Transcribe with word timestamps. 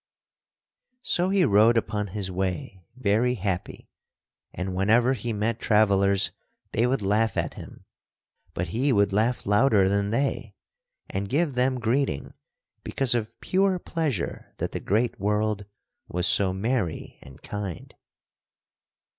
So 1.03 1.29
he 1.29 1.45
rode 1.45 1.77
upon 1.77 2.07
his 2.07 2.31
way 2.31 2.83
very 2.95 3.35
happy, 3.35 3.91
and 4.51 4.73
whenever 4.73 5.13
he 5.13 5.31
met 5.31 5.59
travellers, 5.59 6.31
they 6.71 6.87
would 6.87 7.03
laugh 7.03 7.37
at 7.37 7.53
him; 7.53 7.85
but 8.55 8.69
he 8.69 8.91
would 8.91 9.13
laugh 9.13 9.45
louder 9.45 9.87
than 9.87 10.09
they 10.09 10.55
and 11.07 11.29
give 11.29 11.53
them 11.53 11.79
greeting 11.79 12.33
because 12.83 13.13
of 13.13 13.39
pure 13.41 13.77
pleasure 13.77 14.55
that 14.57 14.71
the 14.71 14.79
great 14.79 15.19
world 15.19 15.67
was 16.07 16.25
so 16.25 16.51
merry 16.51 17.19
and 17.21 17.43
kind. 17.43 17.93